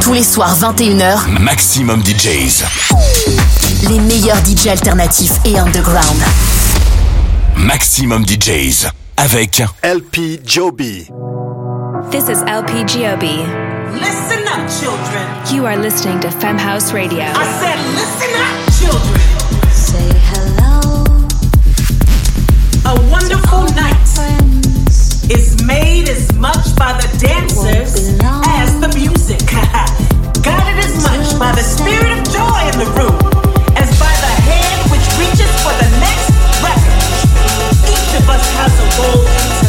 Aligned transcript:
Tous 0.00 0.12
les 0.12 0.22
soirs 0.22 0.56
21h, 0.58 1.28
Maximum 1.40 2.02
DJs. 2.02 2.64
Les 3.88 3.98
meilleurs 4.00 4.38
DJs 4.44 4.68
alternatifs 4.70 5.32
et 5.44 5.58
underground. 5.58 6.22
Maximum 7.56 8.24
DJs 8.24 8.86
avec 9.16 9.62
LP 9.82 10.40
Joby. 10.44 11.08
This 12.10 12.24
is 12.28 12.42
LPGOB. 12.46 13.22
Listen 13.94 14.46
up, 14.48 14.68
children. 14.68 15.26
You 15.52 15.66
are 15.66 15.76
listening 15.76 16.20
to 16.20 16.28
Femhouse 16.28 16.92
Radio. 16.92 17.24
I 17.24 17.44
said, 17.60 17.78
listen 17.94 18.32
up, 18.40 18.56
children. 18.78 19.20
Say 19.72 20.12
hello. 20.32 21.04
A 22.86 22.94
wonderful 23.10 23.64
night 23.74 23.96
is 25.30 25.62
made 25.64 26.08
as 26.08 26.32
much 26.36 26.74
by 26.76 26.92
the 26.92 27.08
dancers 27.18 28.16
as 28.46 28.80
the 28.80 28.88
music. 28.96 29.40
Guided 30.42 30.78
as 30.84 30.96
much 31.04 31.38
by 31.38 31.52
the 31.52 31.62
spirit 31.62 32.10
of 32.16 32.24
joy 32.32 32.60
in 32.72 32.76
the 32.80 32.90
room 32.96 33.18
as 33.76 33.88
by 34.00 34.14
the 34.24 34.32
hand 34.48 34.90
which 34.90 35.06
reaches 35.20 35.52
for 35.60 35.74
the 35.76 35.88
next 36.00 36.32
record. 36.64 37.02
Each 37.92 38.12
of 38.16 38.28
us 38.28 38.44
has 38.56 38.72
a 38.80 38.88
role 39.02 39.67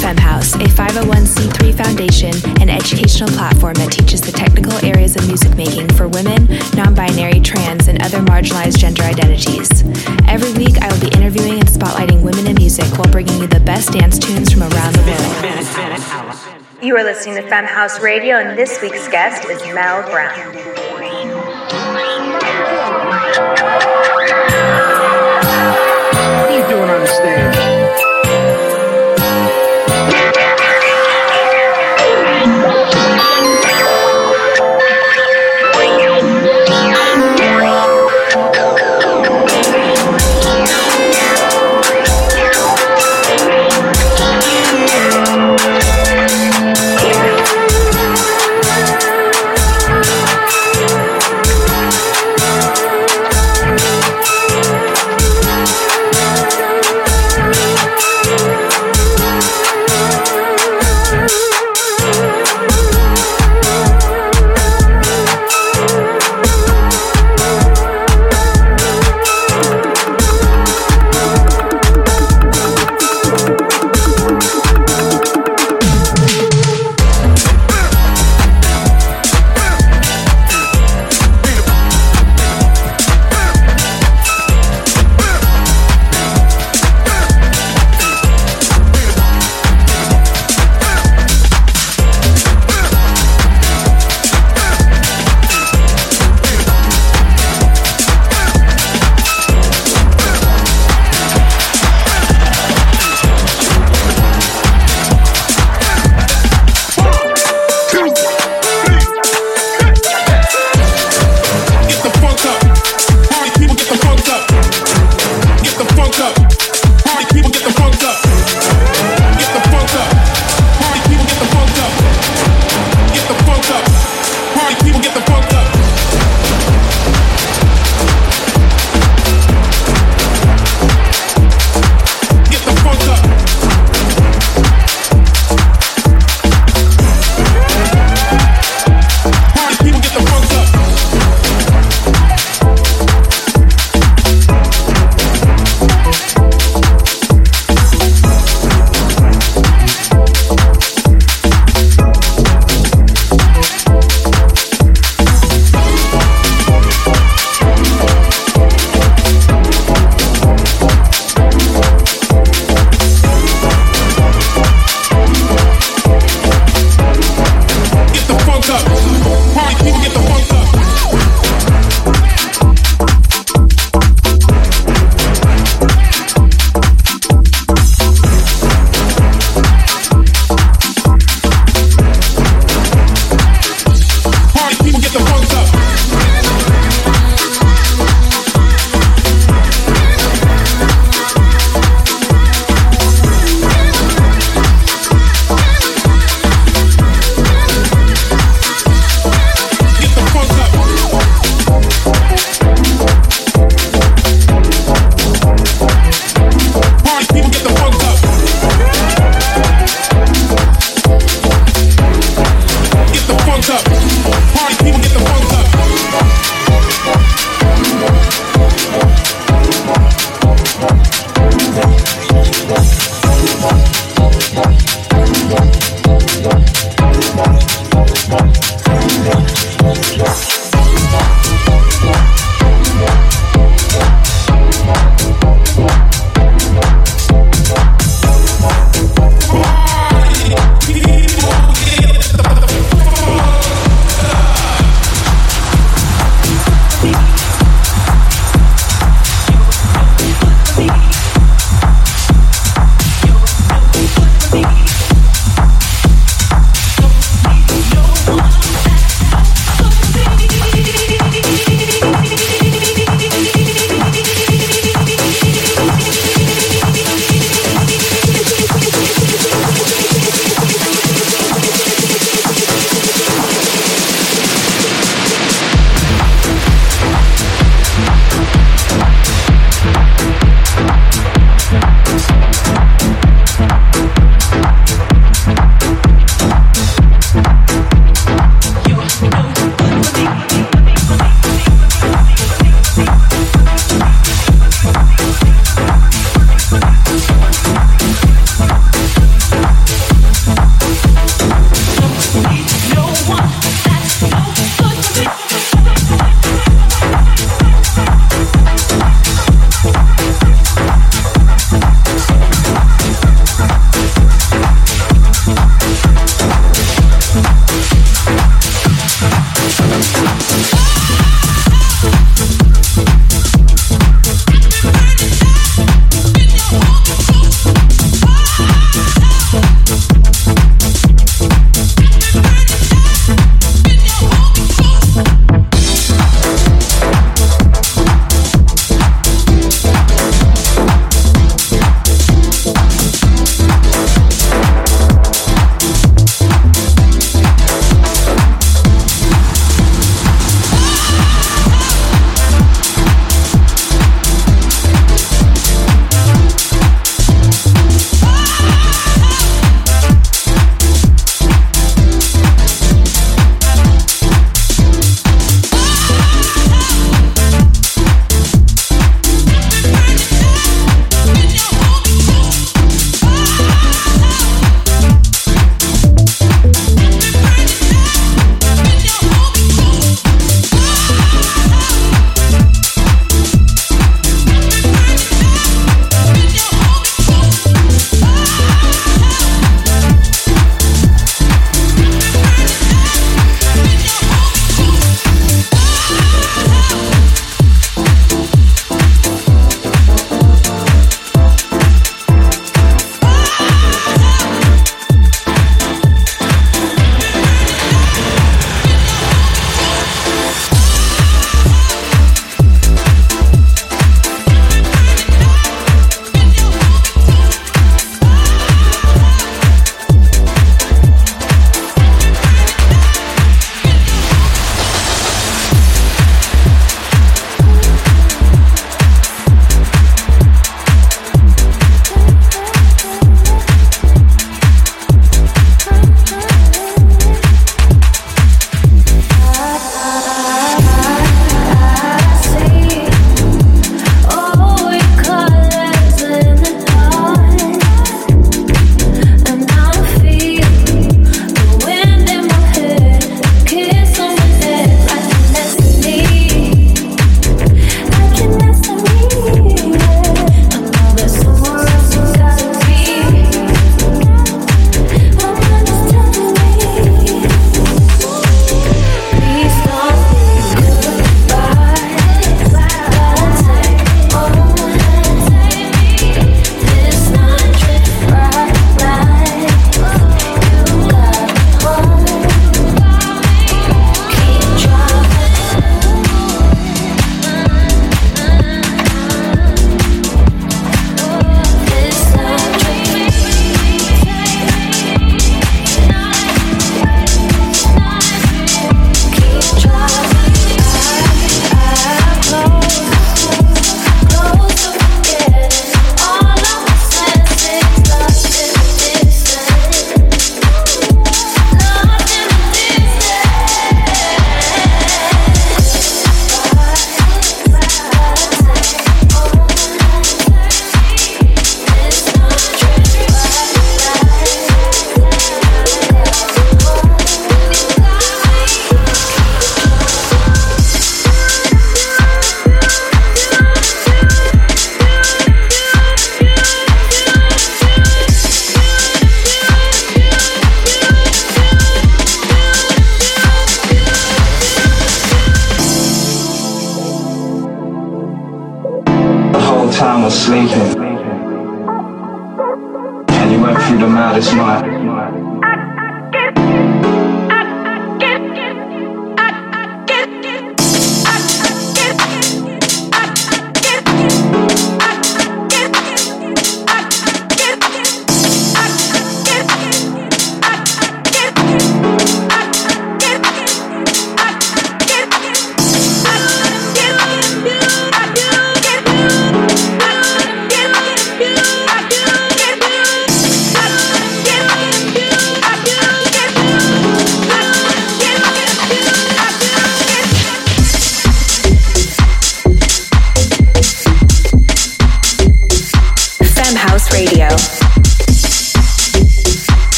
Femme 0.00 0.16
House, 0.16 0.54
a 0.54 0.64
501c3 0.64 1.76
foundation 1.76 2.32
and 2.58 2.70
educational 2.70 3.28
platform 3.28 3.74
that 3.74 3.92
teaches 3.92 4.22
the 4.22 4.32
technical 4.32 4.72
areas 4.82 5.14
of 5.14 5.26
music 5.26 5.54
making 5.56 5.88
for 5.92 6.08
women, 6.08 6.48
non 6.74 6.94
binary, 6.94 7.38
trans, 7.38 7.86
and 7.86 8.00
other 8.02 8.20
marginalized 8.20 8.78
gender 8.78 9.02
identities. 9.02 9.68
Every 10.26 10.52
week, 10.54 10.80
I 10.80 10.90
will 10.90 11.00
be 11.00 11.14
interviewing 11.14 11.60
and 11.60 11.68
spotlighting 11.68 12.22
women 12.22 12.46
in 12.46 12.54
music 12.56 12.86
while 12.96 13.12
bringing 13.12 13.40
you 13.40 13.46
the 13.46 13.60
best 13.60 13.92
dance 13.92 14.18
tunes 14.18 14.50
from 14.50 14.62
around 14.62 14.94
the 14.94 15.04
world. 15.04 16.82
You 16.82 16.96
are 16.96 17.04
listening 17.04 17.36
to 17.36 17.42
Femme 17.46 17.66
House 17.66 18.00
Radio, 18.00 18.36
and 18.36 18.58
this 18.58 18.80
week's 18.80 19.06
guest 19.08 19.44
is 19.50 19.60
Mel 19.74 20.02
Brown. 20.08 20.32
What 26.40 26.48
are 26.48 26.56
you 26.56 26.66
doing 26.68 26.88
on 26.88 27.00
the 27.00 27.06
stage? 27.06 27.59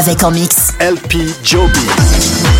Avec 0.00 0.24
en 0.24 0.30
mix 0.30 0.72
LP 0.80 1.28
Joby. 1.44 2.59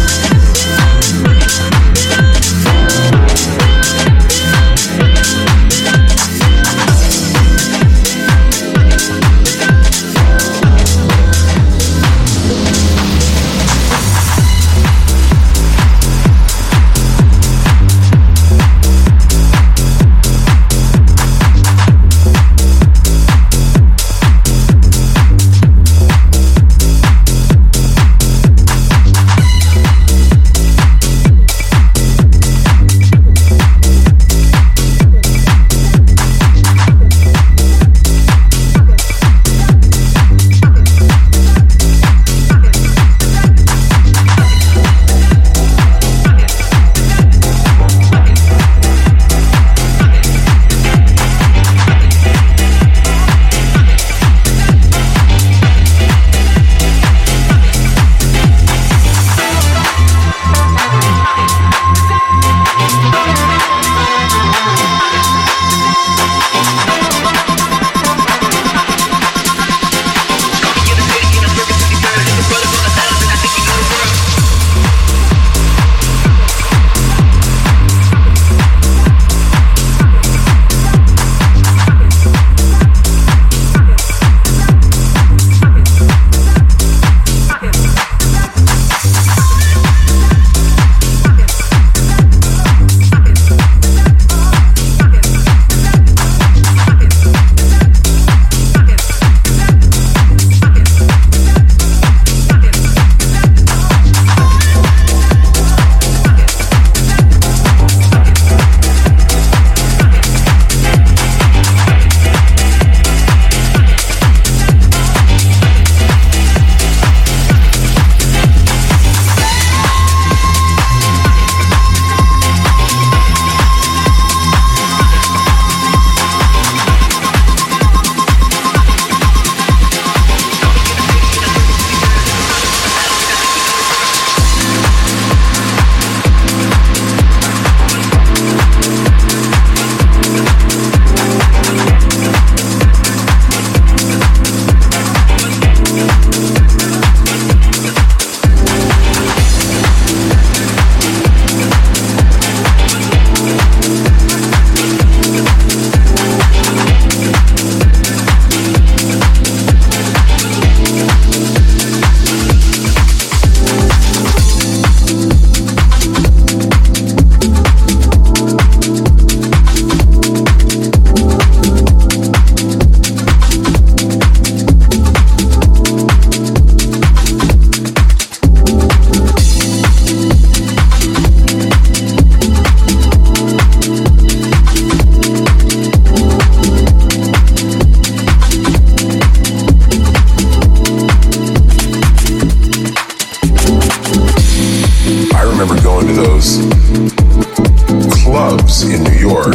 clubs 198.41 198.85
in 198.85 199.05
New 199.05 199.19
York, 199.21 199.55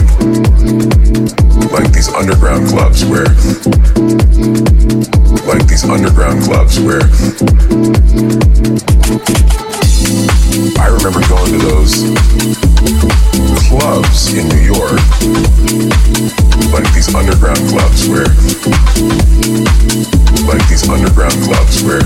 like 1.71 1.91
these 1.91 2.07
underground 2.13 2.67
clubs 2.67 3.03
where, 3.03 3.25
like 5.49 5.65
these 5.65 5.83
underground 5.89 6.43
clubs 6.43 6.79
where, 6.79 7.01
I 10.77 10.85
remember 10.93 11.19
going 11.27 11.49
to 11.49 11.57
those 11.65 11.93
clubs 13.65 14.33
in 14.37 14.47
New 14.49 14.61
York, 14.61 15.01
like 16.71 16.85
these 16.93 17.09
underground 17.15 17.65
clubs 17.73 18.07
where, 18.07 18.29
like 20.45 20.61
these 20.69 20.87
underground 20.87 21.41
clubs 21.41 21.81
where. 21.81 22.05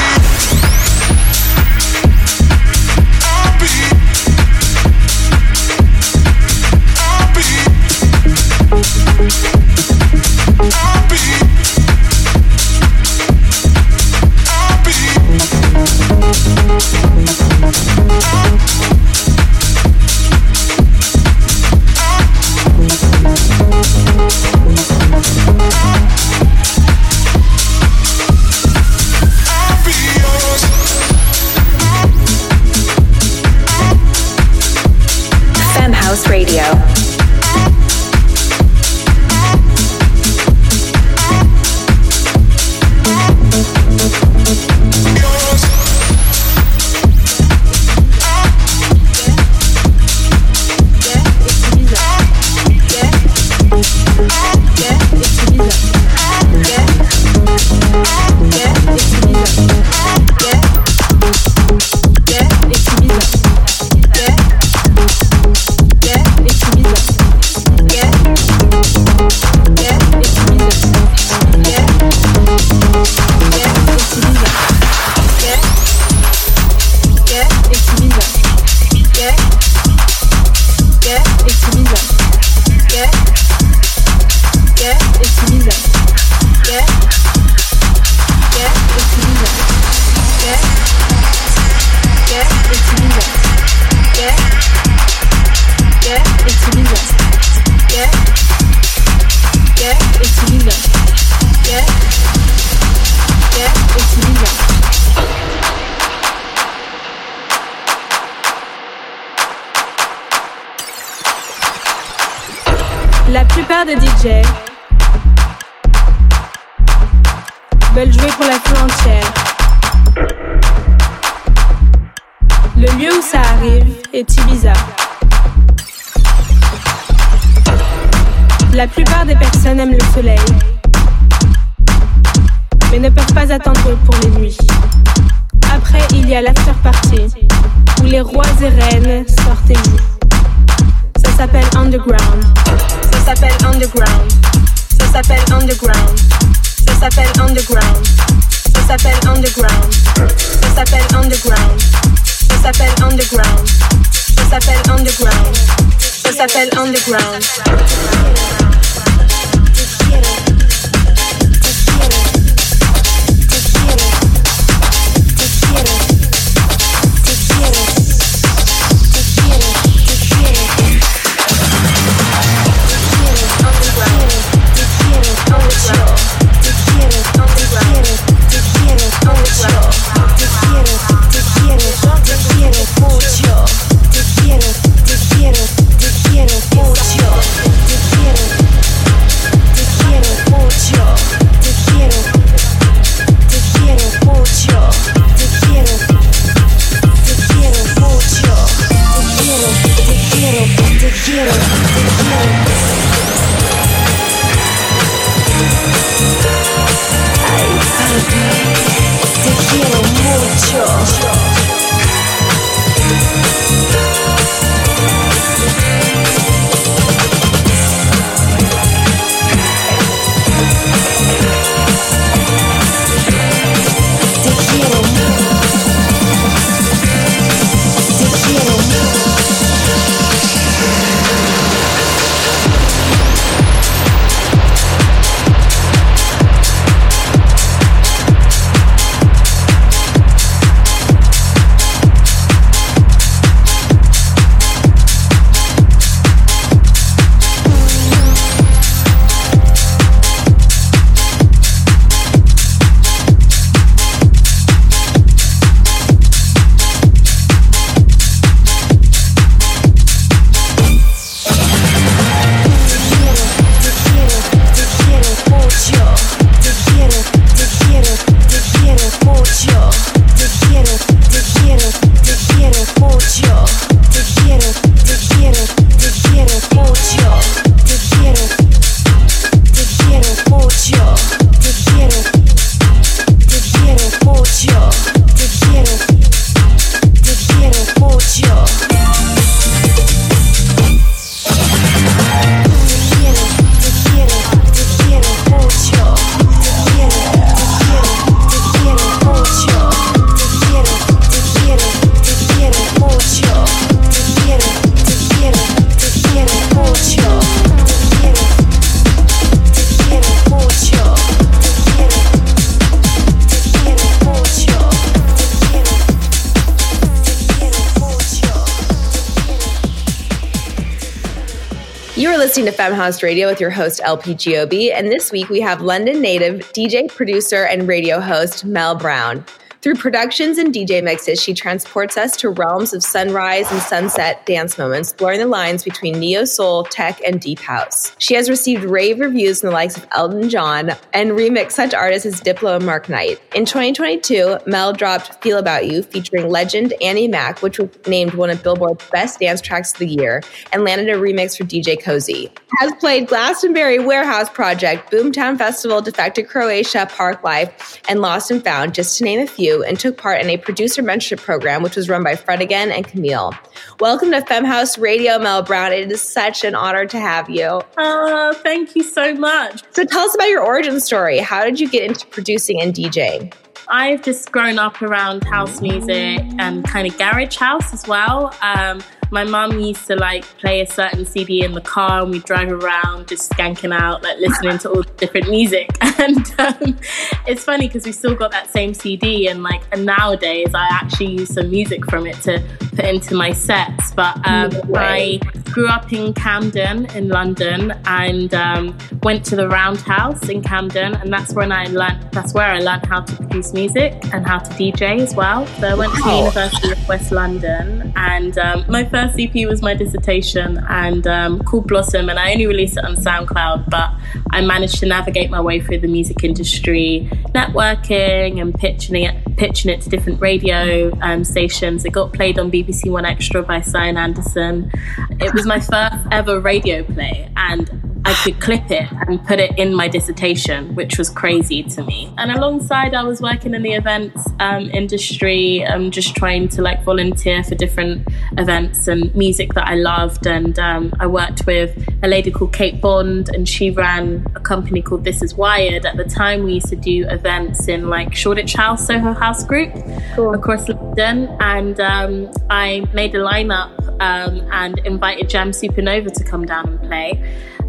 Femme 322.81 322.93
House 322.95 323.21
Radio 323.21 323.47
with 323.47 323.61
your 323.61 323.69
host 323.69 324.01
LP 324.03 324.33
Giobbi, 324.33 324.91
and 324.91 325.11
this 325.11 325.31
week 325.31 325.49
we 325.49 325.61
have 325.61 325.81
London 325.81 326.19
native 326.19 326.61
DJ, 326.73 327.07
producer, 327.07 327.63
and 327.63 327.87
radio 327.87 328.19
host 328.19 328.65
Mel 328.65 328.95
Brown. 328.95 329.45
Through 329.81 329.95
productions 329.95 330.59
and 330.59 330.71
DJ 330.71 331.03
mixes, 331.03 331.41
she 331.41 331.55
transports 331.55 332.15
us 332.15 332.37
to 332.37 332.51
realms 332.51 332.93
of 332.93 333.01
sunrise 333.01 333.71
and 333.71 333.81
sunset 333.81 334.45
dance 334.45 334.77
moments, 334.77 335.11
blurring 335.11 335.39
the 335.39 335.47
lines 335.47 335.83
between 335.83 336.19
neo 336.19 336.45
soul, 336.45 336.83
tech, 336.83 337.19
and 337.25 337.41
deep 337.41 337.57
house. 337.57 338.15
She 338.19 338.35
has 338.35 338.47
received 338.47 338.83
rave 338.83 339.19
reviews 339.19 339.61
from 339.61 339.69
the 339.69 339.73
likes 339.73 339.97
of 339.97 340.05
Elton 340.11 340.51
John 340.51 340.91
and 341.13 341.31
remixed 341.31 341.71
such 341.71 341.95
artists 341.95 342.27
as 342.27 342.41
Diplo 342.41 342.75
and 342.75 342.85
Mark 342.85 343.09
Knight. 343.09 343.41
In 343.55 343.65
2022, 343.65 344.59
Mel 344.67 344.93
dropped 344.93 345.41
Feel 345.41 345.57
About 345.57 345.87
You, 345.87 346.03
featuring 346.03 346.47
legend 346.47 346.93
Annie 347.01 347.27
Mac, 347.27 347.63
which 347.63 347.79
was 347.79 347.89
named 348.05 348.35
one 348.35 348.51
of 348.51 348.61
Billboard's 348.61 349.03
best 349.09 349.39
dance 349.39 349.61
tracks 349.61 349.93
of 349.93 349.97
the 349.97 350.05
year, 350.05 350.43
and 350.71 350.83
landed 350.83 351.09
a 351.09 351.17
remix 351.17 351.57
for 351.57 351.63
DJ 351.63 351.99
Koze. 351.99 352.51
Has 352.77 352.93
played 352.99 353.27
Glastonbury 353.27 353.97
Warehouse 353.97 354.49
Project, 354.51 355.11
Boomtown 355.11 355.57
Festival, 355.57 356.03
Defected 356.03 356.47
Croatia, 356.47 357.09
Parklife, 357.11 357.99
and 358.07 358.21
Lost 358.21 358.51
and 358.51 358.63
Found, 358.63 358.93
just 358.93 359.17
to 359.17 359.23
name 359.23 359.39
a 359.39 359.47
few 359.47 359.70
and 359.79 359.99
took 359.99 360.17
part 360.17 360.41
in 360.41 360.49
a 360.49 360.57
producer 360.57 361.01
mentorship 361.01 361.39
program, 361.39 361.83
which 361.83 361.95
was 361.95 362.09
run 362.09 362.23
by 362.23 362.35
Fred 362.35 362.61
again 362.61 362.91
and 362.91 363.07
Camille. 363.07 363.53
Welcome 363.99 364.31
to 364.31 364.41
Femme 364.41 364.65
House 364.65 364.97
Radio, 364.97 365.39
Mel 365.39 365.63
Brown. 365.63 365.93
It 365.93 366.11
is 366.11 366.21
such 366.21 366.65
an 366.65 366.75
honor 366.75 367.05
to 367.05 367.19
have 367.19 367.49
you. 367.49 367.81
Oh, 367.97 368.53
thank 368.63 368.95
you 368.95 369.03
so 369.03 369.33
much. 369.33 369.83
So 369.91 370.03
tell 370.03 370.21
us 370.21 370.35
about 370.35 370.49
your 370.49 370.63
origin 370.63 370.99
story. 370.99 371.39
How 371.39 371.63
did 371.63 371.79
you 371.79 371.89
get 371.89 372.03
into 372.03 372.27
producing 372.27 372.81
and 372.81 372.93
DJing? 372.93 373.53
I've 373.87 374.21
just 374.21 374.51
grown 374.51 374.79
up 374.79 375.01
around 375.01 375.43
house 375.43 375.81
music 375.81 376.39
and 376.59 376.83
kind 376.83 377.07
of 377.07 377.17
garage 377.17 377.57
house 377.57 377.93
as 377.93 378.07
well. 378.07 378.55
Um, 378.61 379.01
my 379.31 379.45
mum 379.45 379.79
used 379.79 380.05
to 380.07 380.15
like 380.15 380.43
play 380.59 380.81
a 380.81 380.85
certain 380.85 381.25
CD 381.25 381.63
in 381.63 381.73
the 381.73 381.81
car 381.81 382.21
and 382.21 382.31
we'd 382.31 382.43
drive 382.43 382.71
around 382.71 383.29
just 383.29 383.49
skanking 383.51 383.93
out, 383.93 384.21
like 384.23 384.37
listening 384.39 384.77
to 384.79 384.89
all 384.89 385.03
different 385.17 385.49
music. 385.49 385.89
And 386.21 386.53
um, 386.59 386.99
it's 387.47 387.63
funny 387.63 387.87
because 387.87 388.05
we 388.05 388.11
still 388.11 388.35
got 388.35 388.51
that 388.51 388.69
same 388.69 388.93
CD 388.93 389.47
and 389.47 389.63
like 389.63 389.81
and 389.91 390.05
nowadays 390.05 390.75
I 390.75 390.87
actually 390.91 391.31
use 391.31 391.51
some 391.55 391.71
music 391.71 392.05
from 392.11 392.27
it 392.27 392.35
to 392.43 392.61
put 392.91 393.05
into 393.05 393.35
my 393.35 393.53
sets. 393.53 394.11
But 394.11 394.35
um, 394.47 394.71
I 394.93 395.39
grew 395.71 395.87
up 395.87 396.11
in 396.11 396.33
Camden 396.33 397.05
in 397.15 397.29
London 397.29 397.93
and 398.05 398.53
um, 398.53 398.97
went 399.23 399.45
to 399.45 399.55
the 399.55 399.69
Roundhouse 399.69 400.49
in 400.49 400.61
Camden 400.61 401.15
and 401.15 401.31
that's 401.31 401.53
when 401.53 401.71
I 401.71 401.85
learned 401.85 402.29
that's 402.31 402.53
where 402.53 402.67
I 402.67 402.79
learned 402.79 403.05
how 403.05 403.21
to 403.21 403.35
produce 403.37 403.71
music 403.73 404.13
and 404.33 404.45
how 404.45 404.59
to 404.59 404.71
DJ 404.73 405.19
as 405.19 405.33
well. 405.33 405.65
So 405.79 405.87
I 405.87 405.93
went 405.95 406.13
to 406.13 406.21
the 406.21 406.37
University 406.37 406.91
of 406.91 407.07
West 407.07 407.31
London 407.31 408.11
and 408.15 408.57
um, 408.57 408.85
my 408.89 409.05
first 409.05 409.21
first 409.21 409.39
EP 409.39 409.67
was 409.67 409.81
my 409.81 409.93
dissertation 409.93 410.83
and 410.89 411.27
um, 411.27 411.59
called 411.59 411.87
Blossom, 411.87 412.29
and 412.29 412.39
I 412.39 412.51
only 412.53 412.65
released 412.65 412.97
it 412.97 413.05
on 413.05 413.15
SoundCloud. 413.15 413.89
But 413.89 414.11
I 414.51 414.61
managed 414.61 414.99
to 414.99 415.05
navigate 415.05 415.49
my 415.49 415.61
way 415.61 415.79
through 415.79 415.99
the 415.99 416.07
music 416.07 416.43
industry, 416.43 417.29
networking 417.49 418.61
and 418.61 418.73
pitching 418.73 419.23
it, 419.23 419.57
pitching 419.57 419.91
it 419.91 420.01
to 420.01 420.09
different 420.09 420.41
radio 420.41 421.11
um, 421.21 421.43
stations. 421.43 422.05
It 422.05 422.13
got 422.13 422.33
played 422.33 422.59
on 422.59 422.71
BBC 422.71 422.80
1Xtra 422.87 423.65
by 423.65 423.81
Sian 423.81 424.17
Anderson. 424.17 424.91
It 425.39 425.53
was 425.53 425.65
my 425.65 425.79
first 425.79 426.27
ever 426.31 426.59
radio 426.59 427.03
play, 427.03 427.51
and 427.55 427.89
I 428.23 428.33
could 428.43 428.59
clip 428.59 428.91
it 428.91 429.11
and 429.27 429.43
put 429.45 429.59
it 429.59 429.77
in 429.77 429.95
my 429.95 430.07
dissertation, 430.07 430.93
which 430.95 431.17
was 431.17 431.29
crazy 431.29 431.83
to 431.83 432.03
me. 432.03 432.33
And 432.37 432.51
alongside, 432.51 433.13
I 433.13 433.23
was 433.23 433.41
working 433.41 433.73
in 433.73 433.81
the 433.81 433.93
events 433.93 434.47
um, 434.59 434.89
industry, 434.91 435.83
um, 435.85 436.11
just 436.11 436.35
trying 436.35 436.67
to 436.69 436.81
like 436.81 437.03
volunteer 437.03 437.63
for 437.63 437.75
different 437.75 438.27
events 438.57 439.07
and 439.07 439.33
music 439.35 439.73
that 439.73 439.87
I 439.87 439.95
loved. 439.95 440.45
And 440.45 440.77
um, 440.77 441.13
I 441.19 441.27
worked 441.27 441.65
with 441.65 442.07
a 442.21 442.27
lady 442.27 442.51
called 442.51 442.73
Kate 442.73 443.01
Bond, 443.01 443.49
and 443.55 443.67
she 443.67 443.89
ran 443.89 444.45
a 444.55 444.59
company 444.59 445.01
called 445.01 445.23
This 445.23 445.41
Is 445.41 445.55
Wired. 445.55 446.05
At 446.05 446.17
the 446.17 446.25
time, 446.25 446.63
we 446.63 446.73
used 446.73 446.89
to 446.89 446.95
do 446.95 447.27
events 447.27 447.87
in 447.87 448.09
like 448.09 448.35
Shoreditch 448.35 448.73
House, 448.73 449.05
Soho 449.05 449.33
House 449.33 449.63
Group 449.63 449.93
cool. 450.35 450.53
across 450.53 450.87
London. 450.87 451.55
And 451.59 451.99
um, 451.99 452.51
I 452.69 453.07
made 453.13 453.33
a 453.33 453.39
lineup 453.39 453.97
um, 454.21 454.67
and 454.71 454.99
invited 454.99 455.49
Jamz 455.49 455.81
Supernova 455.81 456.31
to 456.31 456.43
come 456.43 456.65
down 456.65 456.87
and 456.87 456.99
play 457.01 457.41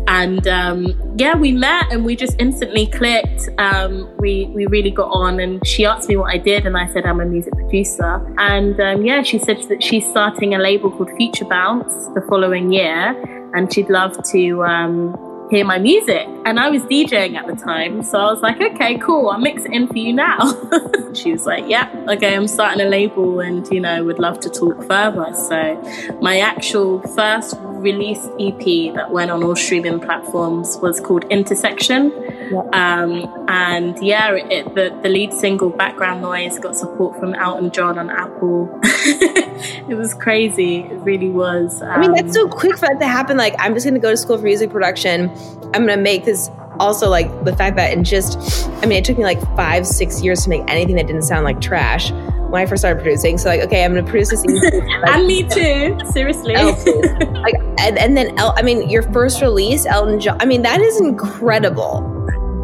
and 0.07 0.47
um, 0.49 1.15
yeah, 1.17 1.37
we 1.37 1.53
met 1.53 1.93
and 1.93 2.05
we 2.05 2.17
just 2.17 2.37
instantly 2.39 2.87
clicked. 2.87 3.49
Um, 3.59 4.11
we 4.19 4.47
we 4.55 4.67
really 4.67 4.91
got 4.91 5.11
on, 5.11 5.41
and 5.41 5.65
she 5.67 5.85
asked 5.85 6.09
me 6.09 6.17
what 6.17 6.33
I 6.33 6.39
did, 6.39 6.67
and 6.67 6.77
I 6.77 6.93
said 6.93 7.07
I'm 7.07 7.21
a 7.21 7.25
music 7.25 7.55
producer. 7.55 8.25
And 8.39 8.79
um, 8.81 9.05
yeah, 9.05 9.23
she 9.23 9.39
said 9.39 9.63
that 9.69 9.83
she's 9.83 10.09
starting 10.09 10.55
a 10.55 10.59
label 10.59 10.91
called 10.91 11.11
Future 11.17 11.45
Bounce 11.45 11.93
the 12.15 12.23
following 12.29 12.73
year, 12.73 13.11
and 13.55 13.73
she'd 13.73 13.91
love 13.91 14.17
to 14.33 14.65
um, 14.65 15.13
hear 15.53 15.67
my 15.67 15.79
music. 15.79 16.27
And 16.47 16.59
I 16.59 16.71
was 16.71 16.81
DJing 16.85 17.37
at 17.37 17.47
the 17.47 17.55
time. 17.55 18.03
So 18.03 18.19
I 18.19 18.25
was 18.33 18.41
like, 18.41 18.59
okay, 18.59 18.97
cool, 18.97 19.29
I'll 19.29 19.39
mix 19.39 19.67
it 19.67 19.73
in 19.73 19.87
for 19.87 19.99
you 19.99 20.15
now. 20.15 20.51
she 21.13 21.31
was 21.31 21.45
like, 21.45 21.65
yeah, 21.69 21.93
okay, 22.09 22.35
I'm 22.35 22.49
starting 22.49 22.81
a 22.81 22.89
label 22.89 23.41
and, 23.41 23.69
you 23.71 23.81
know, 23.81 24.03
would 24.03 24.19
love 24.19 24.41
to 24.41 24.49
talk 24.49 24.83
further. 24.85 25.35
So 25.35 26.19
my 26.23 26.41
actual 26.41 27.03
first 27.09 27.55
released 27.83 28.31
EP 28.41 28.95
that 28.95 29.11
went 29.11 29.31
on 29.31 29.43
all 29.43 29.57
streaming 29.57 30.01
platforms 30.01 30.79
was 30.79 31.01
called 31.01 31.25
Intersection. 31.25 32.13
Um, 32.73 33.47
and 33.49 34.03
yeah, 34.03 34.33
it, 34.35 34.75
the, 34.75 34.99
the 35.03 35.09
lead 35.09 35.33
single, 35.35 35.69
Background 35.69 36.23
Noise, 36.23 36.59
got 36.61 36.77
support 36.77 37.19
from 37.19 37.35
Elton 37.35 37.71
John 37.73 37.99
on 37.99 38.09
Apple. 38.09 38.81
it 38.85 39.97
was 39.97 40.15
crazy. 40.15 40.81
It 40.81 40.97
really 41.01 41.29
was. 41.29 41.83
Um, 41.83 41.91
I 41.91 41.99
mean, 41.99 42.13
that's 42.13 42.33
so 42.33 42.45
um, 42.45 42.51
quick 42.51 42.75
for 42.75 42.87
that 42.87 43.01
to 43.01 43.07
happen. 43.07 43.37
Like, 43.37 43.55
I'm 43.59 43.75
just 43.75 43.85
going 43.85 43.95
to 43.95 44.01
go 44.01 44.11
to 44.11 44.17
school 44.17 44.39
for 44.39 44.45
music 44.45 44.71
production. 44.71 45.31
I'm 45.75 45.87
to 45.87 45.97
make 45.97 46.25
this 46.25 46.51
also 46.81 47.09
like 47.09 47.45
the 47.45 47.55
fact 47.57 47.77
that 47.77 47.93
in 47.93 48.05
just, 48.05 48.69
I 48.83 48.87
mean, 48.87 48.99
it 48.99 49.05
took 49.05 49.19
me 49.19 49.25
like 49.25 49.41
five, 49.57 49.87
six 49.87 50.23
years 50.23 50.43
to 50.45 50.51
make 50.51 50.63
anything 50.69 50.97
that 50.97 51.07
didn't 51.07 51.23
sound 51.23 51.45
like 51.45 51.61
trash 51.61 52.11
when 52.11 52.61
I 52.63 52.67
first 52.67 52.83
started 52.83 53.03
producing. 53.03 53.39
So 53.39 53.49
like, 53.49 53.61
okay, 53.63 53.85
I'm 53.85 53.95
gonna 53.95 54.07
produce 54.07 54.31
this. 54.31 54.45
Like, 54.45 54.75
and 55.09 55.27
me 55.27 55.43
too. 55.43 55.99
Seriously. 56.13 56.55
like, 56.55 57.55
and, 57.79 57.99
and 57.99 58.17
then 58.17 58.39
El- 58.39 58.55
I 58.57 58.63
mean, 58.63 58.89
your 58.89 59.03
first 59.13 59.41
release, 59.41 59.87
Elton 59.87 60.21
John. 60.21 60.37
I 60.41 60.45
mean, 60.45 60.63
that 60.63 60.81
is 60.81 61.01
incredible. 61.01 62.09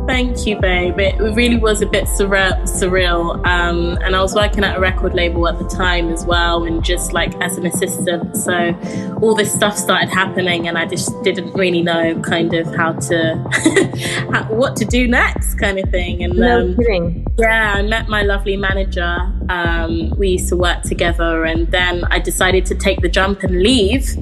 Thank 0.09 0.47
you, 0.47 0.59
babe. 0.59 0.99
It 0.99 1.21
really 1.21 1.59
was 1.59 1.83
a 1.83 1.87
bit 1.87 2.05
surreal. 2.05 2.63
surreal. 2.63 3.47
Um, 3.47 3.99
and 4.03 4.17
I 4.17 4.23
was 4.23 4.35
working 4.35 4.65
at 4.65 4.79
a 4.79 4.81
record 4.81 5.13
label 5.13 5.47
at 5.47 5.59
the 5.59 5.69
time 5.69 6.09
as 6.09 6.25
well, 6.25 6.65
and 6.65 6.83
just 6.83 7.13
like 7.13 7.35
as 7.43 7.59
an 7.59 7.67
assistant. 7.67 8.35
So 8.35 8.75
all 9.21 9.35
this 9.35 9.53
stuff 9.53 9.77
started 9.77 10.09
happening, 10.09 10.67
and 10.67 10.79
I 10.79 10.87
just 10.87 11.13
didn't 11.25 11.53
really 11.53 11.83
know 11.83 12.19
kind 12.23 12.55
of 12.55 12.75
how 12.75 12.93
to, 12.93 13.37
how, 14.33 14.45
what 14.45 14.77
to 14.77 14.87
do 14.87 15.07
next, 15.07 15.57
kind 15.57 15.79
of 15.79 15.91
thing. 15.91 16.25
And 16.25 16.37
no 16.37 16.61
um, 16.61 16.77
kidding. 16.77 17.27
Yeah, 17.39 17.75
I 17.77 17.83
met 17.83 18.09
my 18.09 18.23
lovely 18.23 18.57
manager. 18.57 19.19
Um, 19.51 20.15
we 20.17 20.31
used 20.31 20.49
to 20.49 20.57
work 20.57 20.85
together, 20.85 21.45
and 21.45 21.71
then 21.71 22.05
I 22.05 22.19
decided 22.19 22.65
to 22.67 22.75
take 22.75 23.03
the 23.03 23.11
jump 23.11 23.43
and 23.43 23.61
leave 23.61 24.17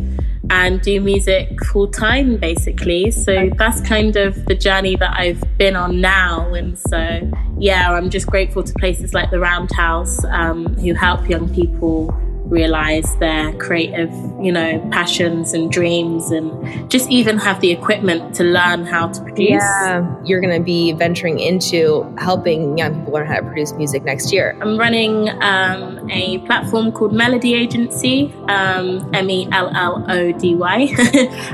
and 0.50 0.80
do 0.80 1.00
music 1.00 1.62
full 1.66 1.88
time 1.88 2.37
basically. 2.37 3.11
So 3.11 3.50
that's 3.56 3.80
kind 3.80 4.16
of 4.16 4.44
the 4.46 4.54
journey 4.54 4.96
that 4.96 5.16
I've 5.16 5.42
been 5.59 5.76
on 5.76 6.00
now. 6.00 6.52
And 6.54 6.78
so, 6.78 7.30
yeah, 7.59 7.92
I'm 7.92 8.11
just 8.11 8.26
grateful 8.26 8.62
to 8.62 8.72
places 8.74 9.14
like 9.14 9.30
the 9.30 9.40
Roundhouse 9.40 10.24
um, 10.26 10.74
who 10.76 10.94
help 10.94 11.28
young 11.28 11.52
people 11.54 12.14
realize 12.48 13.16
their 13.16 13.52
creative, 13.54 14.11
you 14.40 14.52
know, 14.52 14.78
passions 14.92 15.52
and 15.52 15.70
dreams 15.70 16.30
and 16.30 16.90
just 16.90 17.11
even 17.11 17.38
have 17.38 17.61
the 17.61 17.70
equipment 17.70 18.35
to 18.37 18.44
learn 18.44 18.87
how 18.87 19.09
to 19.09 19.20
produce. 19.22 19.62
Yeah, 19.62 20.16
you're 20.24 20.40
going 20.40 20.56
to 20.56 20.64
be 20.64 20.92
venturing 20.92 21.40
into 21.40 22.04
helping 22.18 22.78
young 22.78 22.94
people 22.98 23.14
learn 23.14 23.26
how 23.26 23.37
to 23.37 23.42
produce 23.42 23.72
music 23.72 24.04
next 24.04 24.32
year. 24.32 24.56
I'm 24.61 24.78
running 24.78 25.28
um, 25.42 26.09
a 26.11 26.38
platform 26.46 26.92
called 26.92 27.12
Melody 27.12 27.54
Agency, 27.54 28.32
um, 28.48 29.11
M 29.14 29.30
E 29.30 29.48
L 29.52 29.70
L 29.74 30.04
O 30.09 30.32
D 30.32 30.54
Y. 30.54 30.94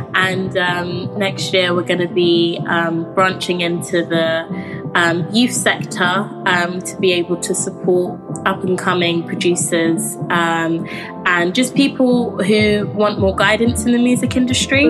and 0.14 0.57
um, 0.57 1.18
next 1.18 1.52
year 1.52 1.74
we're 1.74 1.83
going 1.83 2.07
to 2.07 2.14
be 2.14 2.61
um, 2.66 3.12
branching 3.14 3.61
into 3.61 4.05
the 4.05 4.72
um, 4.94 5.28
youth 5.33 5.52
sector 5.52 6.05
um, 6.05 6.81
to 6.81 6.96
be 6.98 7.12
able 7.12 7.37
to 7.38 7.55
support 7.55 8.20
up 8.46 8.62
and 8.64 8.78
coming 8.78 9.26
producers 9.26 10.16
um, 10.31 10.87
and 11.24 11.55
just 11.55 11.74
people 11.74 12.42
who 12.42 12.87
want 12.88 13.18
more 13.18 13.35
guidance 13.35 13.85
in 13.87 13.92
the 13.92 13.98
music 13.98 14.37
industry, 14.37 14.87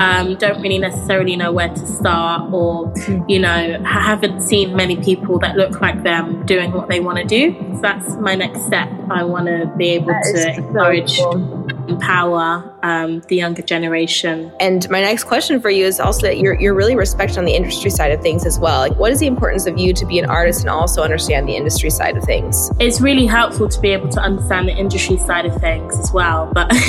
um, 0.00 0.34
don't 0.36 0.60
really 0.62 0.78
necessarily 0.78 1.36
know 1.36 1.52
where 1.52 1.68
to 1.68 1.86
start, 1.86 2.52
or 2.52 2.92
you 3.28 3.38
know 3.38 3.82
haven't 3.84 4.40
seen 4.40 4.74
many 4.74 4.96
people 4.96 5.38
that 5.38 5.56
look 5.56 5.80
like 5.80 6.02
them 6.02 6.44
doing 6.46 6.72
what 6.72 6.88
they 6.88 7.00
want 7.00 7.18
to 7.18 7.24
do. 7.24 7.54
So 7.74 7.80
that's 7.82 8.16
my 8.16 8.34
next 8.34 8.64
step. 8.66 8.88
I 9.10 9.24
want 9.24 9.46
to 9.46 9.72
be 9.76 9.90
able 9.90 10.08
that 10.08 10.24
to 10.34 10.54
encourage. 10.54 11.16
So 11.16 11.32
cool 11.32 11.75
empower 11.88 12.72
um, 12.82 13.20
the 13.28 13.36
younger 13.36 13.62
generation. 13.62 14.52
And 14.60 14.88
my 14.90 15.00
next 15.00 15.24
question 15.24 15.60
for 15.60 15.70
you 15.70 15.84
is 15.84 16.00
also 16.00 16.22
that 16.22 16.38
you're, 16.38 16.58
you're 16.60 16.74
really 16.74 16.96
respected 16.96 17.38
on 17.38 17.44
the 17.44 17.54
industry 17.54 17.90
side 17.90 18.12
of 18.12 18.20
things 18.20 18.44
as 18.44 18.58
well. 18.58 18.80
Like, 18.80 18.96
what 18.96 19.12
is 19.12 19.20
the 19.20 19.26
importance 19.26 19.66
of 19.66 19.78
you 19.78 19.92
to 19.94 20.06
be 20.06 20.18
an 20.18 20.26
artist 20.26 20.60
and 20.60 20.70
also 20.70 21.02
understand 21.02 21.48
the 21.48 21.56
industry 21.56 21.90
side 21.90 22.16
of 22.16 22.24
things? 22.24 22.70
It's 22.80 23.00
really 23.00 23.26
helpful 23.26 23.68
to 23.68 23.80
be 23.80 23.90
able 23.90 24.08
to 24.10 24.20
understand 24.20 24.68
the 24.68 24.76
industry 24.76 25.18
side 25.18 25.46
of 25.46 25.56
things 25.60 25.98
as 25.98 26.12
well. 26.12 26.50
But 26.52 26.72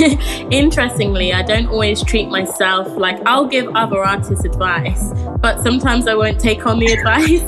interestingly, 0.50 1.32
I 1.32 1.42
don't 1.42 1.68
always 1.68 2.02
treat 2.02 2.28
myself 2.28 2.88
like 2.96 3.18
I'll 3.26 3.46
give 3.46 3.68
other 3.74 4.04
artists 4.04 4.44
advice, 4.44 5.12
but 5.40 5.62
sometimes 5.62 6.06
I 6.06 6.14
won't 6.14 6.40
take 6.40 6.66
on 6.66 6.78
the 6.78 6.86
advice. 6.92 7.42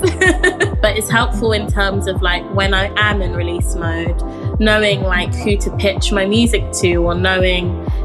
but 0.80 0.96
it's 0.96 1.10
helpful 1.10 1.52
in 1.52 1.70
terms 1.70 2.06
of 2.06 2.22
like 2.22 2.44
when 2.54 2.74
I 2.74 2.92
am 2.96 3.22
in 3.22 3.34
release 3.34 3.74
mode 3.74 4.20
knowing 4.60 5.02
like 5.02 5.34
who 5.34 5.56
to 5.56 5.74
pitch 5.76 6.12
my 6.12 6.26
music 6.26 6.62
to 6.72 6.96
or 6.96 7.14
knowing 7.14 7.64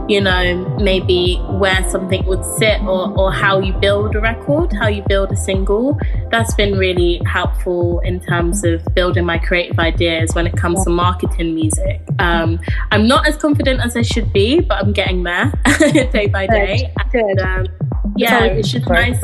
you 0.10 0.22
know 0.22 0.78
maybe 0.80 1.36
where 1.60 1.88
something 1.90 2.26
would 2.26 2.44
sit 2.58 2.82
or, 2.82 3.16
or 3.20 3.32
how 3.32 3.60
you 3.60 3.74
build 3.74 4.16
a 4.16 4.22
record 4.22 4.72
how 4.74 4.88
you 4.88 5.04
build 5.08 5.32
a 5.32 5.36
single. 5.36 6.00
That's 6.32 6.54
been 6.56 6.78
really 6.78 7.22
helpful 7.26 8.00
in 8.00 8.20
terms 8.20 8.64
of 8.64 8.84
building 8.96 9.26
my 9.26 9.38
creative 9.38 9.80
ideas 9.80 10.34
when 10.34 10.48
it 10.48 10.56
comes 10.56 10.84
to 10.86 10.90
marketing 10.90 11.54
music. 11.54 12.02
Um, 12.20 12.60
i'm 12.92 13.08
not 13.08 13.28
as 13.28 13.36
confident 13.38 13.82
as 13.82 13.98
i 13.98 14.02
should 14.02 14.32
be 14.32 14.62
but 14.62 14.82
i'm 14.82 14.94
getting 14.94 15.24
there 15.24 15.52
day 16.12 16.28
by 16.28 16.48
day. 16.48 16.94
And, 17.14 17.40
um, 17.40 17.68
yeah 18.16 18.44
it's 18.46 18.72
just 18.72 18.88
nice 18.88 19.22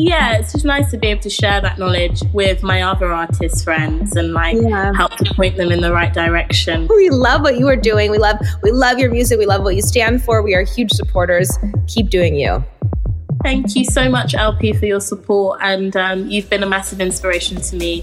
yeah, 0.00 0.38
it's 0.38 0.52
just 0.52 0.64
nice 0.64 0.90
to 0.90 0.98
be 0.98 1.08
able 1.08 1.22
to 1.22 1.30
share 1.30 1.60
that 1.60 1.78
knowledge 1.78 2.22
with 2.32 2.62
my 2.62 2.82
other 2.82 3.12
artist 3.12 3.64
friends 3.64 4.16
and 4.16 4.32
like 4.32 4.56
yeah. 4.60 4.92
help 4.94 5.16
to 5.16 5.34
point 5.34 5.56
them 5.56 5.70
in 5.70 5.80
the 5.80 5.92
right 5.92 6.12
direction. 6.12 6.88
We 6.88 7.10
love 7.10 7.42
what 7.42 7.58
you 7.58 7.68
are 7.68 7.76
doing. 7.76 8.10
We 8.10 8.18
love 8.18 8.38
we 8.62 8.72
love 8.72 8.98
your 8.98 9.10
music. 9.10 9.38
We 9.38 9.46
love 9.46 9.62
what 9.62 9.76
you 9.76 9.82
stand 9.82 10.22
for. 10.24 10.42
We 10.42 10.54
are 10.54 10.62
huge 10.62 10.92
supporters. 10.92 11.58
Keep 11.86 12.10
doing 12.10 12.34
you. 12.34 12.64
Thank 13.42 13.74
you 13.74 13.84
so 13.84 14.08
much, 14.10 14.34
LP, 14.34 14.74
for 14.74 14.84
your 14.84 15.00
support, 15.00 15.60
and 15.62 15.96
um, 15.96 16.28
you've 16.28 16.50
been 16.50 16.62
a 16.62 16.68
massive 16.68 17.00
inspiration 17.00 17.60
to 17.60 17.76
me. 17.76 18.02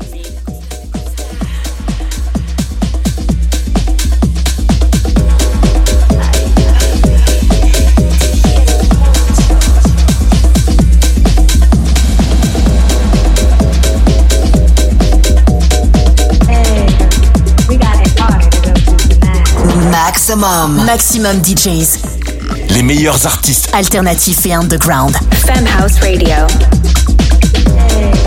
Maximum. 20.28 20.84
Maximum 20.84 21.42
DJs. 21.42 22.00
Les 22.72 22.84
meilleurs 22.84 23.26
artistes 23.26 23.70
alternatifs 23.72 24.46
et 24.46 24.54
underground. 24.54 25.16
Femhouse 25.32 26.00
Radio. 26.02 26.48
ce 28.24 28.27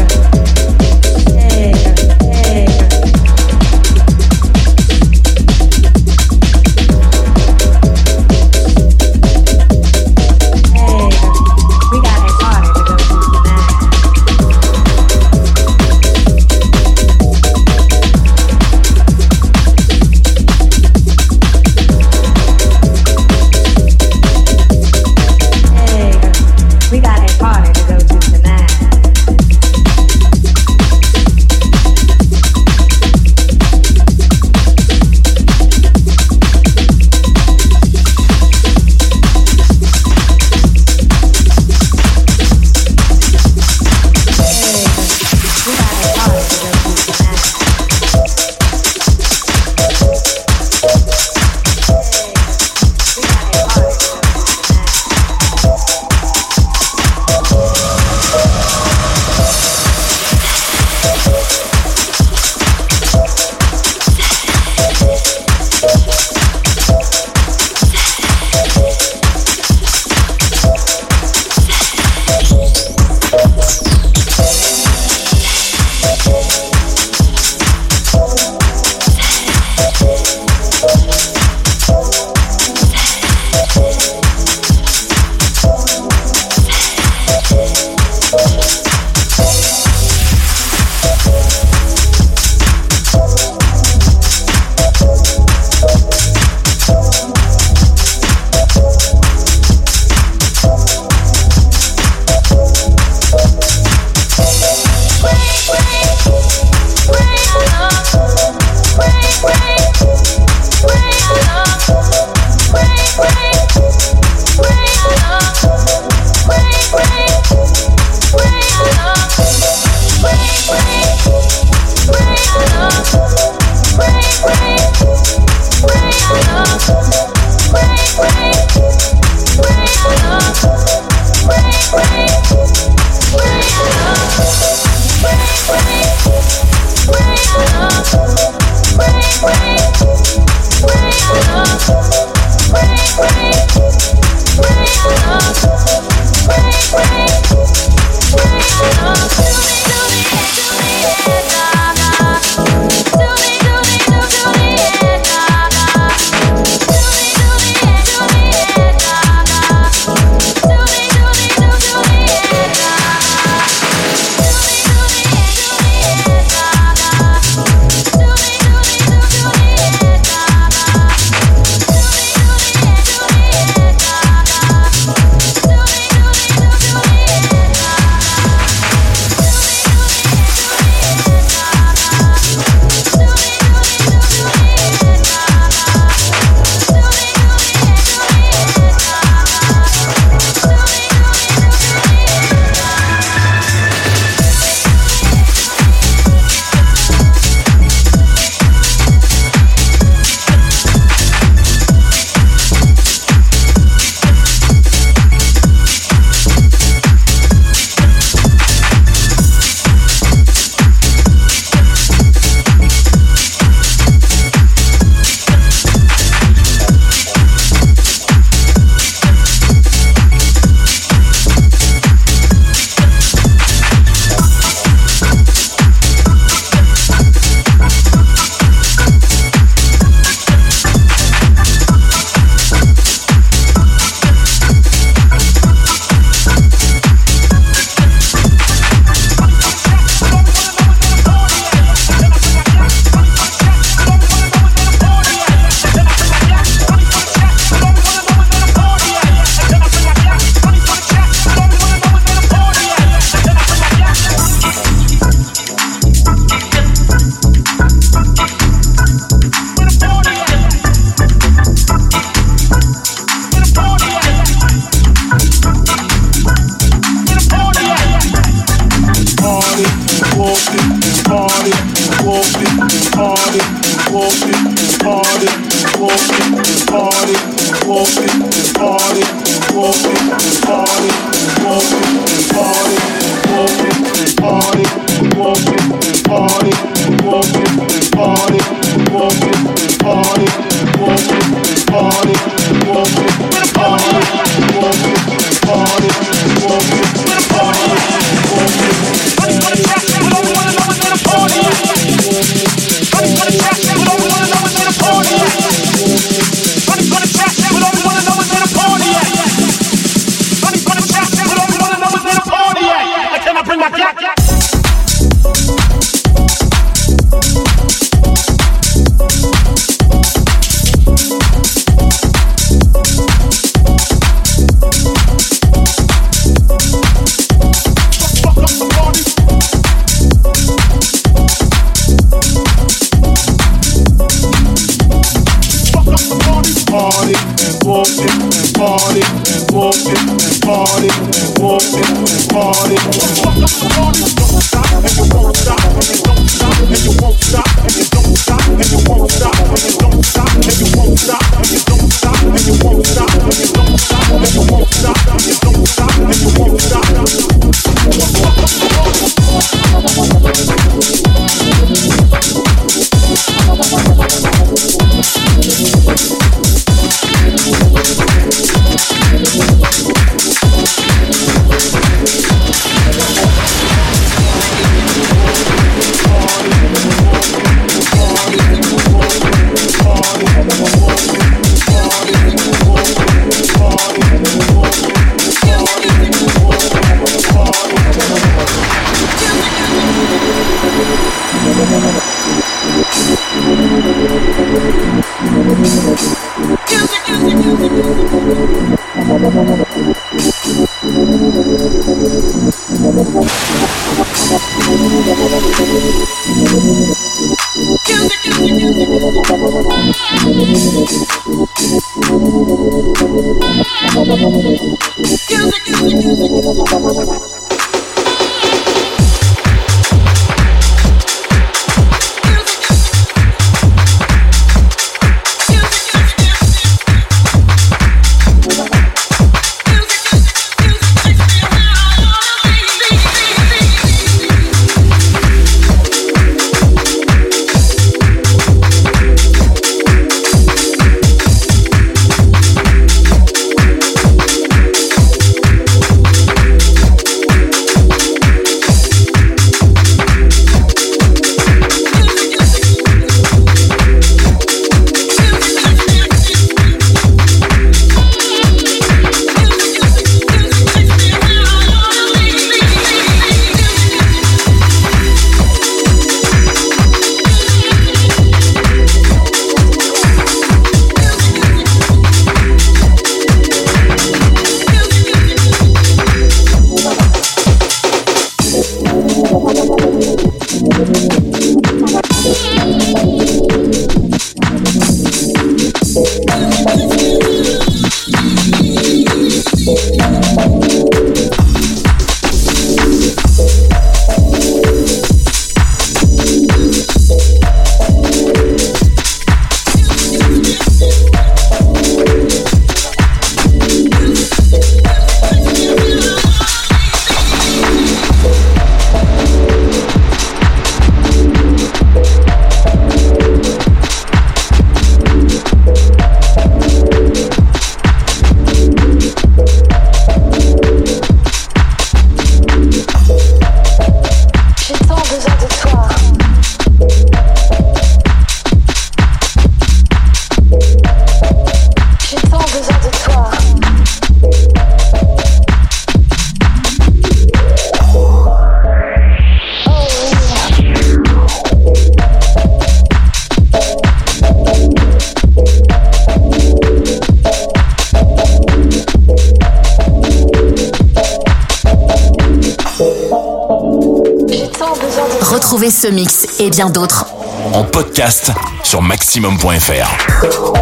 d'autres 556.89 557.27
en 557.75 557.85
podcast 557.85 558.53
sur 558.85 559.03
maximum.fr. 559.03 560.80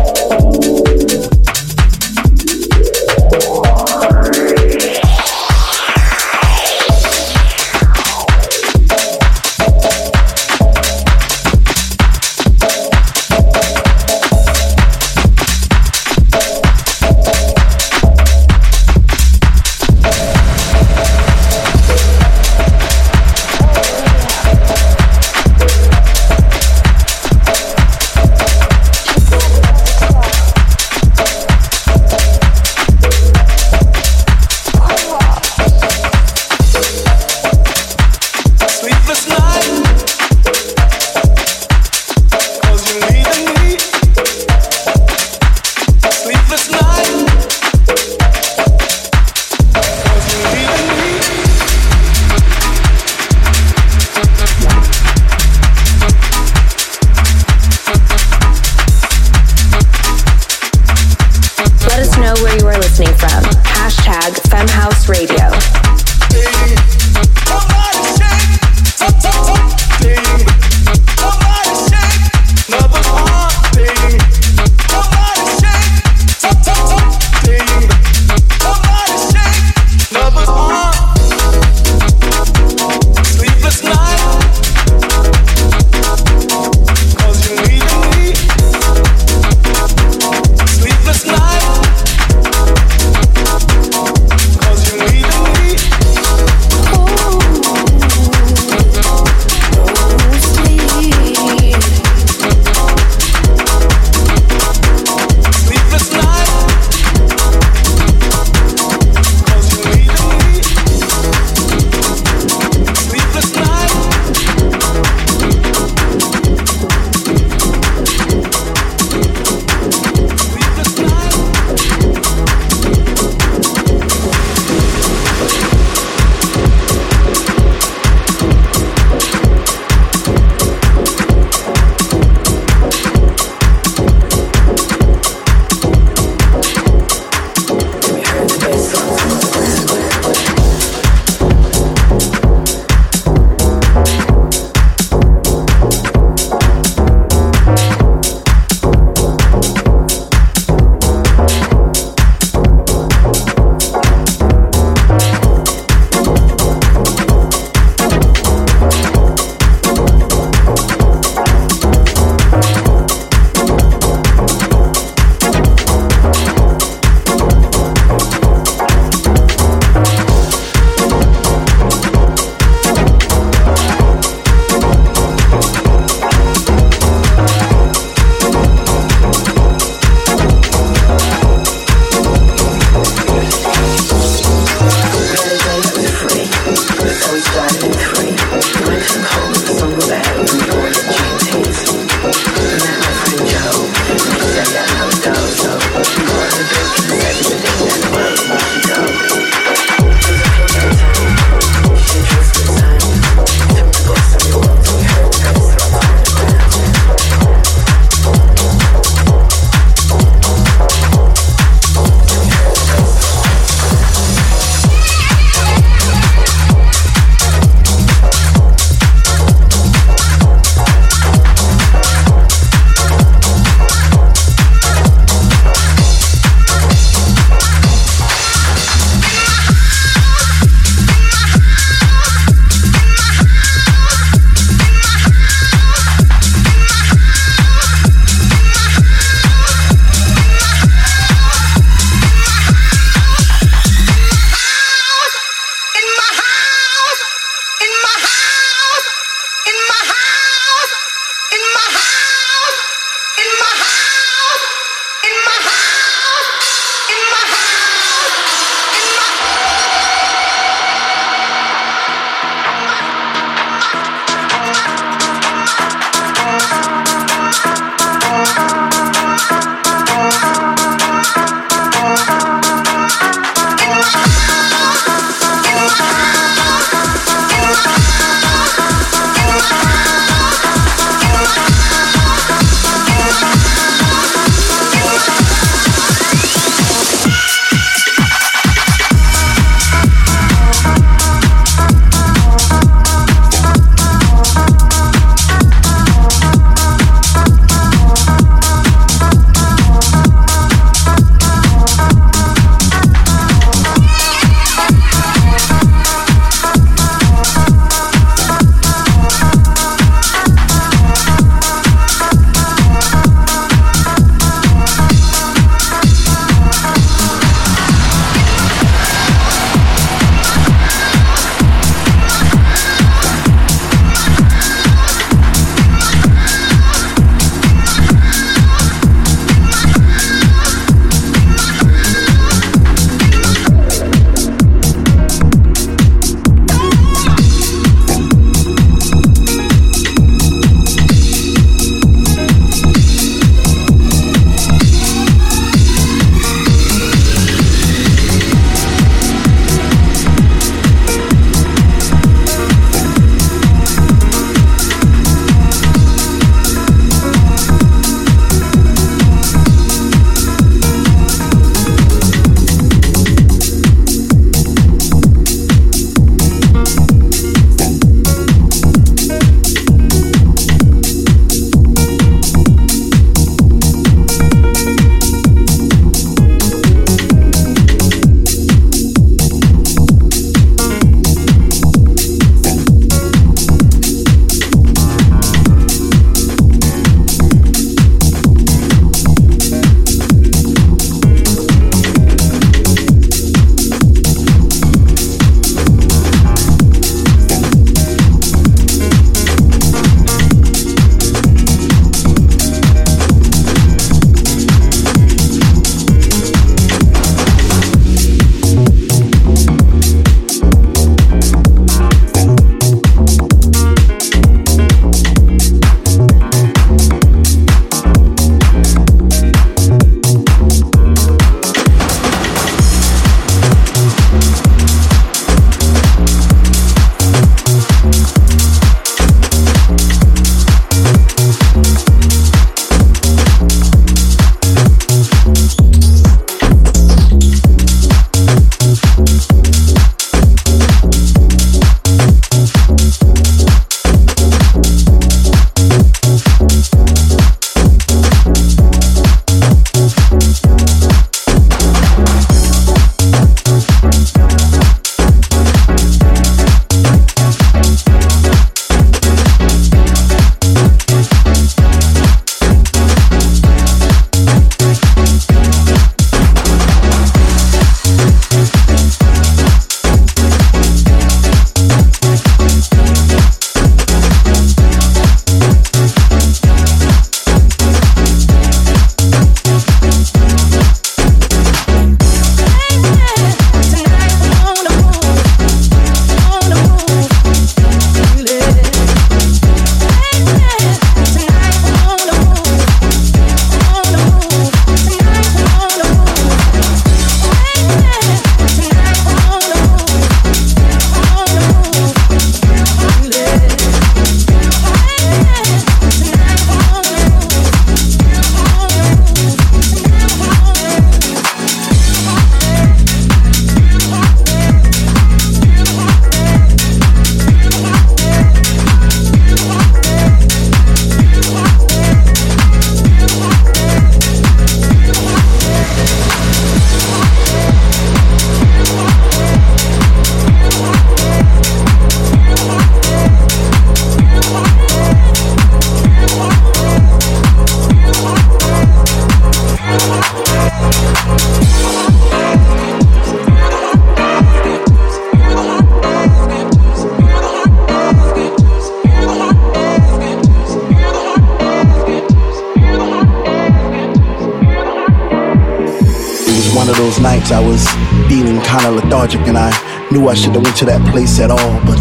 to 560.78 560.84
that 560.84 561.04
place 561.10 561.40
at 561.40 561.50
all, 561.50 561.80
but 561.84 561.98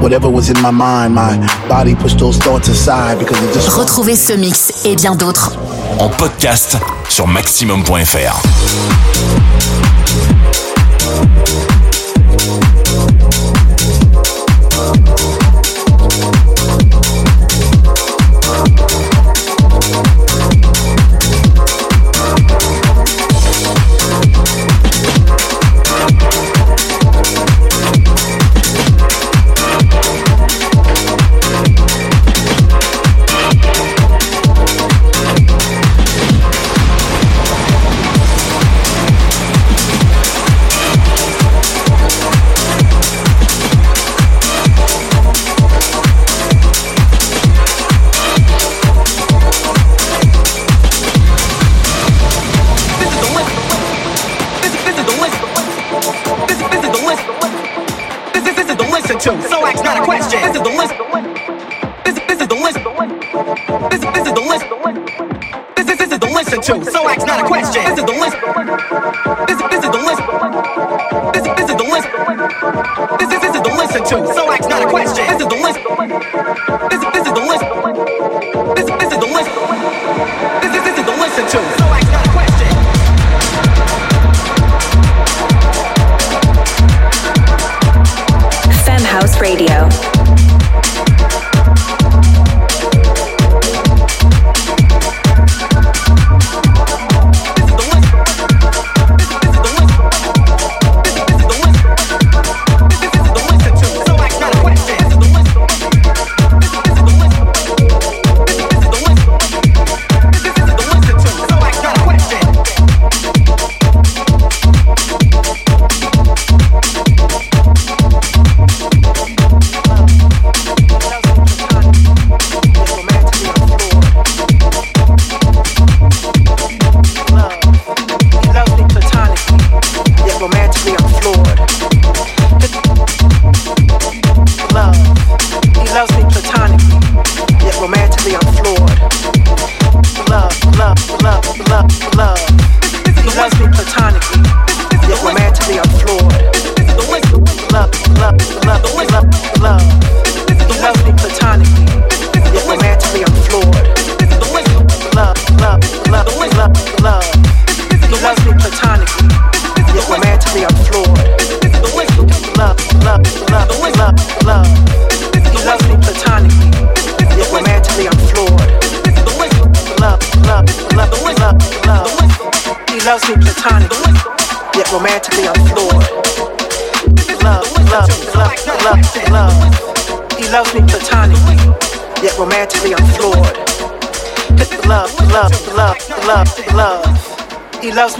whatever 0.00 0.30
was 0.30 0.48
in 0.48 0.60
my 0.62 0.70
mind, 0.70 1.12
my 1.12 1.36
body 1.68 1.96
pushed 1.96 2.20
those 2.20 2.38
thoughts 2.38 2.68
aside 2.68 3.18
because 3.18 3.36
it 3.42 3.52
just. 3.52 3.68
Retrouvez 3.68 4.14
ce 4.14 4.32
mix 4.34 4.72
et 4.84 4.94
bien 4.94 5.16
d'autres 5.16 5.56
en 5.98 6.08
podcast 6.08 6.76
sur 7.08 7.26
maximum.fr. 7.26 9.79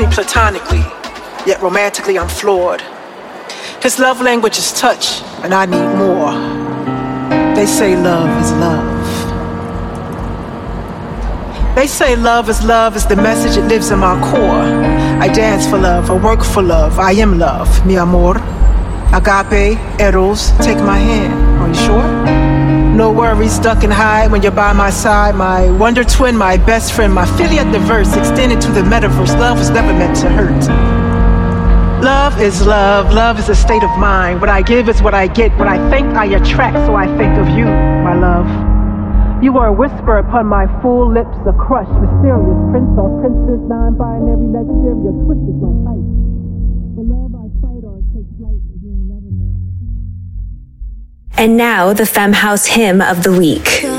platonically, 0.09 0.85
yet 1.47 1.61
romantically 1.61 2.19
I'm 2.19 2.29
floored. 2.29 2.83
His 3.83 3.99
love 3.99 4.23
language 4.23 4.57
is 4.57 4.73
touch, 4.73 5.23
and 5.43 5.53
I 5.53 5.67
need 5.67 5.89
more. 5.97 6.33
They 7.55 7.67
say 7.67 7.95
love 7.97 8.31
is 8.43 8.53
love. 8.53 9.01
They 11.75 11.87
say 11.87 12.17
love 12.17 12.49
is 12.49 12.65
love 12.65 12.97
is 12.97 13.07
the 13.07 13.17
message 13.17 13.57
it 13.57 13.67
lives 13.69 13.91
in 13.91 13.99
my 13.99 14.19
core. 14.31 14.67
I 15.21 15.29
dance 15.29 15.67
for 15.67 15.79
love, 15.79 16.11
I 16.11 16.17
work 16.17 16.43
for 16.43 16.63
love, 16.63 16.99
I 16.99 17.13
am 17.13 17.39
love, 17.39 17.69
mi 17.87 17.97
amor. 17.97 18.37
Agape, 19.13 19.79
eros, 19.99 20.53
take 20.59 20.79
my 20.79 20.99
hand. 20.99 21.35
Are 21.61 21.69
you 21.69 21.75
sure? 21.75 22.20
No 23.01 23.11
worries, 23.11 23.59
duck 23.59 23.83
and 23.83 23.91
hide 23.91 24.31
when 24.31 24.43
you're 24.43 24.53
by 24.53 24.75
my 24.75 24.91
side. 24.91 25.35
My 25.35 25.71
wonder 25.71 26.05
twin, 26.05 26.37
my 26.37 26.59
best 26.59 26.93
friend, 26.93 27.15
my 27.15 27.25
filiate 27.39 27.73
diverse, 27.73 28.15
extended 28.15 28.61
to 28.61 28.71
the 28.71 28.83
metaverse. 28.83 29.41
Love 29.41 29.57
was 29.57 29.71
never 29.71 29.91
meant 29.95 30.15
to 30.19 30.29
hurt. 30.29 30.69
Love 32.05 32.39
is 32.39 32.61
love, 32.67 33.11
love 33.15 33.39
is 33.39 33.49
a 33.49 33.55
state 33.55 33.83
of 33.83 33.89
mind. 33.99 34.43
What 34.43 34.51
I 34.51 34.61
give 34.61 34.87
is 34.91 35.01
what 35.01 35.15
I 35.15 35.29
get. 35.29 35.51
What 35.59 35.67
I 35.67 35.79
think, 35.89 36.13
I 36.13 36.27
attract, 36.27 36.77
so 36.85 36.95
I 36.95 37.07
think 37.17 37.39
of 37.39 37.49
you, 37.57 37.65
my 37.65 38.13
love. 38.13 38.45
You 39.43 39.57
are 39.57 39.69
a 39.69 39.73
whisper 39.73 40.19
upon 40.19 40.45
my 40.45 40.67
full 40.83 41.11
lips, 41.11 41.39
a 41.49 41.55
crush, 41.55 41.89
mysterious 41.89 42.61
prince 42.69 42.93
or 43.01 43.09
princess, 43.25 43.65
non 43.65 43.97
binary, 43.97 44.45
legendary, 44.53 45.09
twisted 45.25 45.57
my 45.57 45.73
height. 45.89 46.30
And 51.41 51.57
now, 51.57 51.95
the 51.95 52.05
Femme 52.05 52.35
House 52.35 52.67
hymn 52.67 53.01
of 53.01 53.23
the 53.23 53.33
week. 53.33 53.90